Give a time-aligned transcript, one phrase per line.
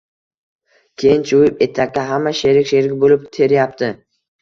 [1.03, 2.07] Keyin chuvib etakka…
[2.09, 3.97] Hamma sherik-sherik boʻlib teryapti.